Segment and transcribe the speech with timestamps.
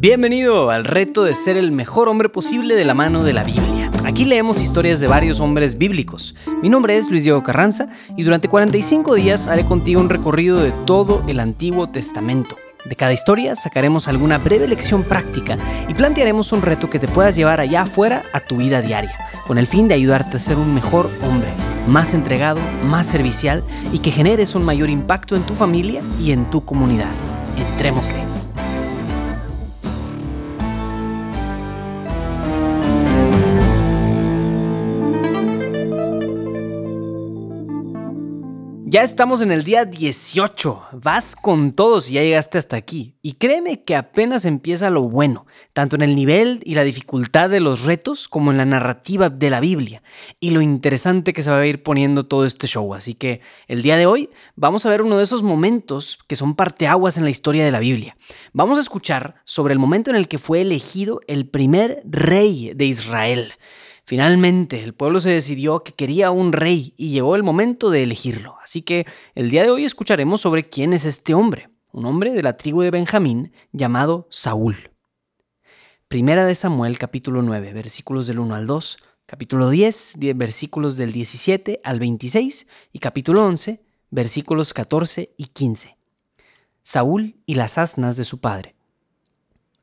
[0.00, 3.90] Bienvenido al reto de ser el mejor hombre posible de la mano de la Biblia.
[4.04, 6.36] Aquí leemos historias de varios hombres bíblicos.
[6.62, 10.70] Mi nombre es Luis Diego Carranza y durante 45 días haré contigo un recorrido de
[10.86, 12.54] todo el Antiguo Testamento.
[12.84, 15.58] De cada historia sacaremos alguna breve lección práctica
[15.88, 19.18] y plantearemos un reto que te puedas llevar allá afuera a tu vida diaria,
[19.48, 21.48] con el fin de ayudarte a ser un mejor hombre,
[21.88, 26.48] más entregado, más servicial y que generes un mayor impacto en tu familia y en
[26.52, 27.10] tu comunidad.
[27.56, 28.27] Entrémosle.
[38.90, 40.82] Ya estamos en el día 18.
[40.92, 43.16] Vas con todos y ya llegaste hasta aquí.
[43.20, 47.60] Y créeme que apenas empieza lo bueno, tanto en el nivel y la dificultad de
[47.60, 50.02] los retos como en la narrativa de la Biblia
[50.40, 52.94] y lo interesante que se va a ir poniendo todo este show.
[52.94, 56.54] Así que el día de hoy vamos a ver uno de esos momentos que son
[56.54, 58.16] parteaguas en la historia de la Biblia.
[58.54, 62.86] Vamos a escuchar sobre el momento en el que fue elegido el primer rey de
[62.86, 63.52] Israel.
[64.08, 68.56] Finalmente, el pueblo se decidió que quería un rey y llegó el momento de elegirlo.
[68.64, 72.42] Así que el día de hoy escucharemos sobre quién es este hombre, un hombre de
[72.42, 74.92] la tribu de Benjamín llamado Saúl.
[76.08, 81.82] Primera de Samuel capítulo 9, versículos del 1 al 2, capítulo 10, versículos del 17
[81.84, 85.98] al 26 y capítulo 11, versículos 14 y 15.
[86.82, 88.74] Saúl y las asnas de su padre.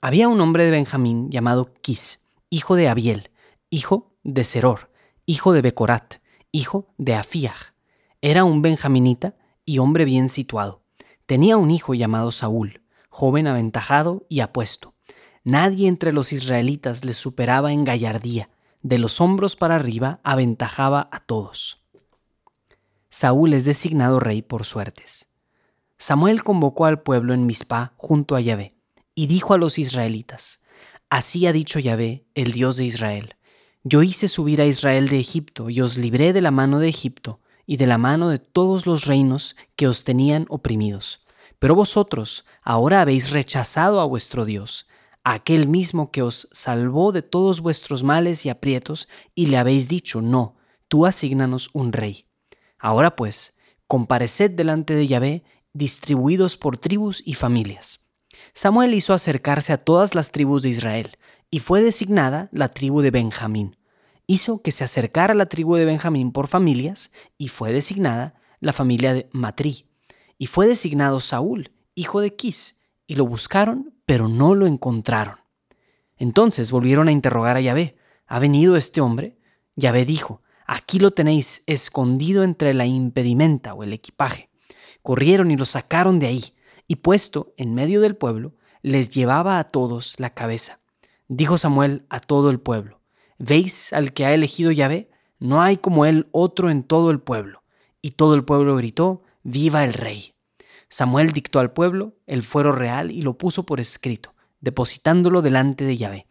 [0.00, 3.30] Había un hombre de Benjamín llamado Quis, hijo de Abiel,
[3.68, 4.90] hijo de Seror,
[5.26, 6.16] hijo de Becorat,
[6.50, 7.74] hijo de Afiach.
[8.22, 9.36] Era un benjaminita
[9.66, 10.82] y hombre bien situado.
[11.26, 14.94] Tenía un hijo llamado Saúl, joven aventajado y apuesto.
[15.44, 18.48] Nadie entre los israelitas le superaba en gallardía.
[18.82, 21.82] De los hombros para arriba aventajaba a todos.
[23.10, 25.28] Saúl es designado rey por suertes.
[25.96, 28.74] Samuel convocó al pueblo en Mizpah junto a Yahvé
[29.14, 30.62] y dijo a los israelitas:
[31.08, 33.33] Así ha dicho Yahvé, el Dios de Israel
[33.84, 37.40] yo hice subir a Israel de Egipto y os libré de la mano de Egipto
[37.66, 41.22] y de la mano de todos los reinos que os tenían oprimidos.
[41.58, 44.88] Pero vosotros ahora habéis rechazado a vuestro Dios,
[45.22, 50.22] aquel mismo que os salvó de todos vuestros males y aprietos, y le habéis dicho,
[50.22, 50.56] no,
[50.88, 52.26] tú asignanos un rey.
[52.78, 58.06] Ahora pues, compareced delante de Yahvé, distribuidos por tribus y familias.
[58.54, 61.18] Samuel hizo acercarse a todas las tribus de Israel,
[61.54, 63.76] y fue designada la tribu de Benjamín.
[64.26, 69.14] Hizo que se acercara la tribu de Benjamín por familias y fue designada la familia
[69.14, 69.86] de Matrí.
[70.36, 75.36] Y fue designado Saúl, hijo de Quis, y lo buscaron, pero no lo encontraron.
[76.16, 77.98] Entonces volvieron a interrogar a Yahvé.
[78.26, 79.38] ¿Ha venido este hombre?
[79.76, 84.50] Yahvé dijo, aquí lo tenéis escondido entre la impedimenta o el equipaje.
[85.02, 86.54] Corrieron y lo sacaron de ahí,
[86.88, 90.80] y puesto en medio del pueblo, les llevaba a todos la cabeza.
[91.28, 93.00] Dijo Samuel a todo el pueblo,
[93.38, 95.10] ¿veis al que ha elegido Yahvé?
[95.38, 97.62] No hay como él otro en todo el pueblo.
[98.02, 100.34] Y todo el pueblo gritó, ¡Viva el rey!
[100.88, 105.96] Samuel dictó al pueblo el fuero real y lo puso por escrito, depositándolo delante de
[105.96, 106.26] Yahvé.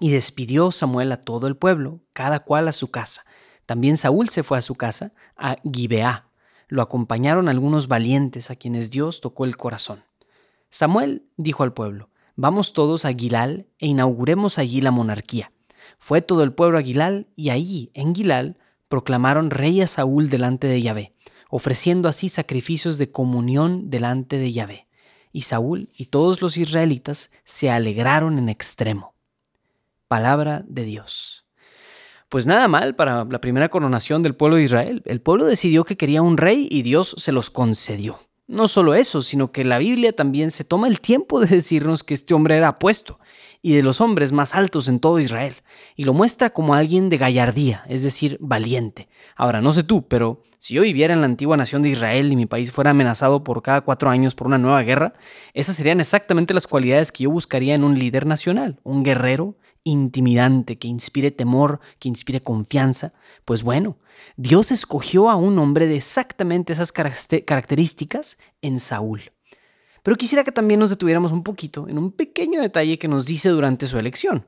[0.00, 3.24] Y despidió Samuel a todo el pueblo, cada cual a su casa.
[3.66, 6.28] También Saúl se fue a su casa, a Gibeá.
[6.68, 10.02] Lo acompañaron algunos valientes a quienes Dios tocó el corazón.
[10.70, 15.50] Samuel dijo al pueblo, Vamos todos a Gilal e inauguremos allí la monarquía.
[15.98, 20.68] Fue todo el pueblo a Gilal y allí, en Gilal, proclamaron rey a Saúl delante
[20.68, 21.16] de Yahvé,
[21.50, 24.86] ofreciendo así sacrificios de comunión delante de Yahvé.
[25.32, 29.16] Y Saúl y todos los israelitas se alegraron en extremo.
[30.06, 31.44] Palabra de Dios.
[32.28, 35.02] Pues nada mal para la primera coronación del pueblo de Israel.
[35.06, 38.27] El pueblo decidió que quería un rey y Dios se los concedió.
[38.48, 42.14] No solo eso, sino que la Biblia también se toma el tiempo de decirnos que
[42.14, 43.20] este hombre era apuesto
[43.60, 45.54] y de los hombres más altos en todo Israel,
[45.96, 49.08] y lo muestra como alguien de gallardía, es decir, valiente.
[49.36, 52.36] Ahora, no sé tú, pero si yo viviera en la antigua nación de Israel y
[52.36, 55.12] mi país fuera amenazado por cada cuatro años por una nueva guerra,
[55.52, 59.56] esas serían exactamente las cualidades que yo buscaría en un líder nacional, un guerrero
[59.90, 63.12] intimidante, que inspire temor, que inspire confianza,
[63.44, 63.98] pues bueno,
[64.36, 69.22] Dios escogió a un hombre de exactamente esas características en Saúl.
[70.02, 73.48] Pero quisiera que también nos detuviéramos un poquito en un pequeño detalle que nos dice
[73.50, 74.46] durante su elección.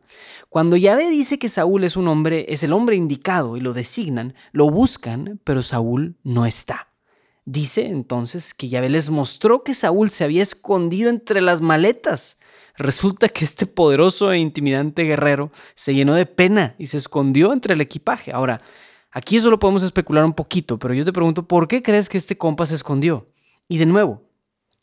[0.48, 4.34] Cuando Yahvé dice que Saúl es un hombre, es el hombre indicado y lo designan,
[4.52, 6.88] lo buscan, pero Saúl no está.
[7.44, 12.38] Dice entonces que Yahvé les mostró que Saúl se había escondido entre las maletas
[12.76, 17.74] Resulta que este poderoso e intimidante guerrero se llenó de pena y se escondió entre
[17.74, 18.32] el equipaje.
[18.32, 18.60] Ahora,
[19.10, 22.18] aquí eso lo podemos especular un poquito, pero yo te pregunto, ¿por qué crees que
[22.18, 23.28] este compa se escondió?
[23.68, 24.22] Y de nuevo,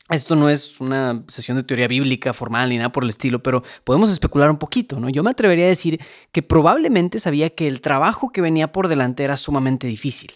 [0.10, 3.62] Esto no es una sesión de teoría bíblica formal ni nada por el estilo, pero
[3.84, 5.10] podemos especular un poquito, ¿no?
[5.10, 6.00] Yo me atrevería a decir
[6.32, 10.32] que probablemente sabía que el trabajo que venía por delante era sumamente difícil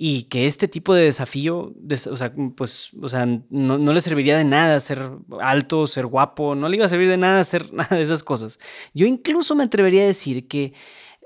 [0.00, 1.74] y que este tipo de desafío,
[2.10, 5.10] o sea, pues, o sea, no, no, le serviría de nada ser
[5.40, 8.60] alto, ser guapo, no le iba a servir de nada hacer nada de esas cosas.
[8.94, 10.72] Yo incluso me atrevería a decir que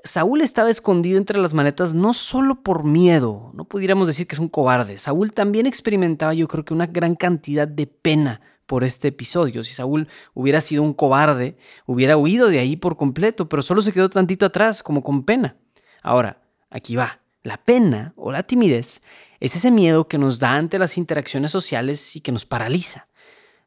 [0.03, 4.39] Saúl estaba escondido entre las maletas no solo por miedo, no pudiéramos decir que es
[4.39, 9.09] un cobarde, Saúl también experimentaba yo creo que una gran cantidad de pena por este
[9.09, 9.63] episodio.
[9.63, 13.91] Si Saúl hubiera sido un cobarde, hubiera huido de ahí por completo, pero solo se
[13.91, 15.57] quedó tantito atrás, como con pena.
[16.01, 17.22] Ahora, aquí va.
[17.43, 19.01] La pena o la timidez
[19.41, 23.07] es ese miedo que nos da ante las interacciones sociales y que nos paraliza.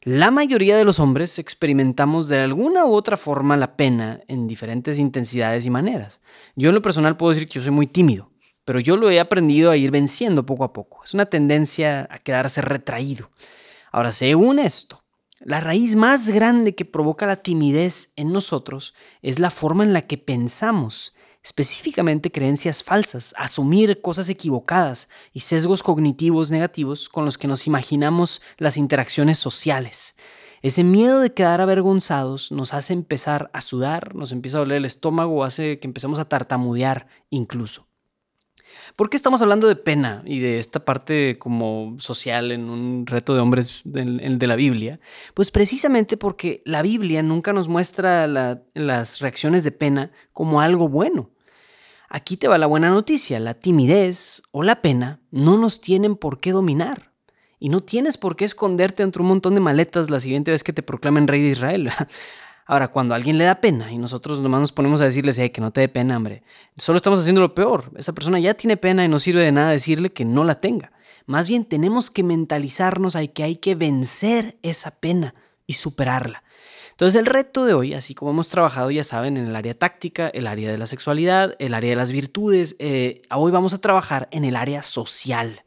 [0.00, 4.98] La mayoría de los hombres experimentamos de alguna u otra forma la pena en diferentes
[4.98, 6.20] intensidades y maneras.
[6.54, 8.30] Yo en lo personal puedo decir que yo soy muy tímido,
[8.64, 11.04] pero yo lo he aprendido a ir venciendo poco a poco.
[11.04, 13.30] Es una tendencia a quedarse retraído.
[13.92, 15.04] Ahora, según esto,
[15.40, 20.02] la raíz más grande que provoca la timidez en nosotros es la forma en la
[20.02, 21.12] que pensamos
[21.46, 28.42] específicamente creencias falsas, asumir cosas equivocadas y sesgos cognitivos negativos con los que nos imaginamos
[28.58, 30.16] las interacciones sociales.
[30.60, 34.86] Ese miedo de quedar avergonzados nos hace empezar a sudar, nos empieza a doler el
[34.86, 37.86] estómago, hace que empecemos a tartamudear incluso.
[38.96, 43.36] ¿Por qué estamos hablando de pena y de esta parte como social en un reto
[43.36, 44.98] de hombres de, la Biblia?
[45.32, 51.30] Pues precisamente porque la Biblia nunca nos muestra las reacciones de pena como algo bueno.
[52.08, 56.40] Aquí te va la buena noticia, la timidez o la pena no nos tienen por
[56.40, 57.12] qué dominar.
[57.58, 60.72] Y no tienes por qué esconderte entre un montón de maletas la siguiente vez que
[60.72, 61.90] te proclamen rey de Israel.
[62.66, 65.60] Ahora, cuando a alguien le da pena y nosotros nomás nos ponemos a decirle, que
[65.60, 66.42] no te dé pena, hombre,
[66.76, 67.92] solo estamos haciendo lo peor.
[67.96, 70.92] Esa persona ya tiene pena y no sirve de nada decirle que no la tenga.
[71.26, 75.34] Más bien tenemos que mentalizarnos a que hay que vencer esa pena
[75.66, 76.42] y superarla.
[76.96, 80.28] Entonces el reto de hoy, así como hemos trabajado, ya saben, en el área táctica,
[80.30, 84.28] el área de la sexualidad, el área de las virtudes, eh, hoy vamos a trabajar
[84.30, 85.62] en el área social.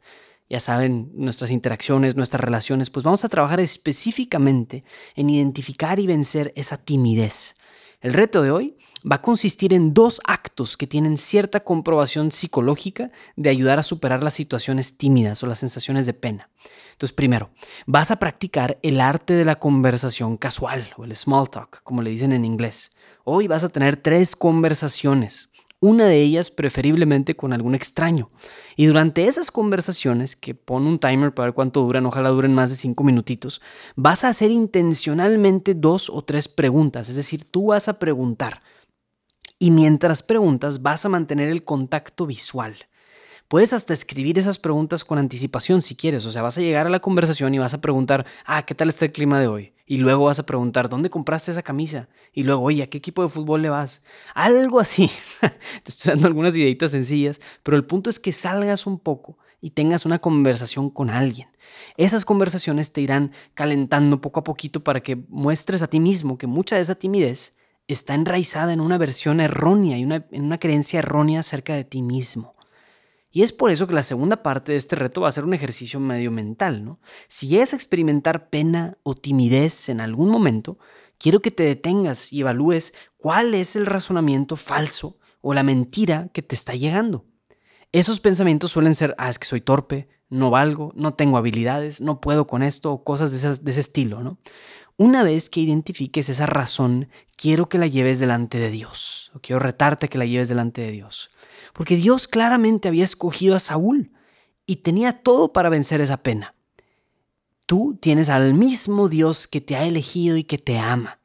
[0.48, 4.82] Ya saben, nuestras interacciones, nuestras relaciones, pues vamos a trabajar específicamente
[5.14, 7.54] en identificar y vencer esa timidez.
[8.00, 13.10] El reto de hoy va a consistir en dos actos que tienen cierta comprobación psicológica
[13.36, 16.48] de ayudar a superar las situaciones tímidas o las sensaciones de pena.
[16.92, 17.50] Entonces, primero,
[17.86, 22.08] vas a practicar el arte de la conversación casual o el small talk, como le
[22.08, 22.92] dicen en inglés.
[23.24, 25.49] Hoy vas a tener tres conversaciones
[25.80, 28.30] una de ellas preferiblemente con algún extraño.
[28.76, 32.70] Y durante esas conversaciones, que pon un timer para ver cuánto duran, ojalá duren más
[32.70, 33.62] de cinco minutitos,
[33.96, 38.62] vas a hacer intencionalmente dos o tres preguntas, es decir, tú vas a preguntar.
[39.58, 42.76] Y mientras preguntas vas a mantener el contacto visual.
[43.50, 46.24] Puedes hasta escribir esas preguntas con anticipación si quieres.
[46.24, 48.88] O sea, vas a llegar a la conversación y vas a preguntar, ah, ¿qué tal
[48.88, 49.72] está el clima de hoy?
[49.86, 52.08] Y luego vas a preguntar, ¿dónde compraste esa camisa?
[52.32, 54.04] Y luego, oye, ¿a qué equipo de fútbol le vas?
[54.36, 55.10] Algo así.
[55.40, 59.70] Te estoy dando algunas ideitas sencillas, pero el punto es que salgas un poco y
[59.70, 61.48] tengas una conversación con alguien.
[61.96, 66.46] Esas conversaciones te irán calentando poco a poquito para que muestres a ti mismo que
[66.46, 67.56] mucha de esa timidez
[67.88, 72.00] está enraizada en una versión errónea y una, en una creencia errónea acerca de ti
[72.00, 72.52] mismo.
[73.32, 75.54] Y es por eso que la segunda parte de este reto va a ser un
[75.54, 76.98] ejercicio medio mental, ¿no?
[77.28, 80.78] Si es experimentar pena o timidez en algún momento,
[81.16, 86.42] quiero que te detengas y evalúes cuál es el razonamiento falso o la mentira que
[86.42, 87.24] te está llegando.
[87.92, 92.20] Esos pensamientos suelen ser, ah, es que soy torpe, no valgo, no tengo habilidades, no
[92.20, 94.38] puedo con esto, o cosas de, ese estilo, ¿no?
[94.96, 99.58] Una vez que identifiques esa razón, quiero que la lleves delante de Dios, o quiero
[99.58, 101.30] retarte que la lleves delante de Dios
[101.72, 104.12] porque Dios claramente había escogido a Saúl
[104.66, 106.54] y tenía todo para vencer esa pena.
[107.66, 111.20] Tú tienes al mismo Dios que te ha elegido y que te ama.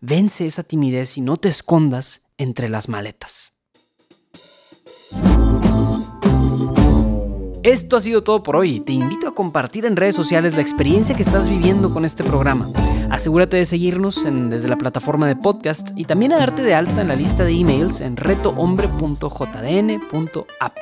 [0.00, 3.53] Vence esa timidez y no te escondas entre las maletas.
[7.64, 8.80] Esto ha sido todo por hoy.
[8.80, 12.68] Te invito a compartir en redes sociales la experiencia que estás viviendo con este programa.
[13.08, 17.08] Asegúrate de seguirnos desde la plataforma de podcast y también a darte de alta en
[17.08, 20.76] la lista de emails en retohombre.jdn.app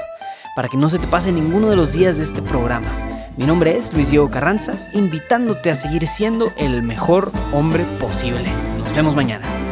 [0.56, 2.88] para que no se te pase ninguno de los días de este programa.
[3.36, 8.48] Mi nombre es Luis Diego Carranza, invitándote a seguir siendo el mejor hombre posible.
[8.78, 9.71] Nos vemos mañana.